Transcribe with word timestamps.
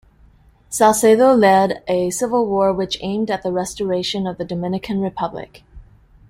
Salcedo 0.67 1.31
led 1.35 1.83
a 1.87 2.09
civil 2.09 2.47
war 2.47 2.73
which 2.73 2.97
aimed 3.01 3.29
at 3.29 3.43
the 3.43 3.51
restoration 3.51 4.25
of 4.25 4.39
the 4.39 4.45
Dominican 4.45 4.99
Republic. 4.99 5.61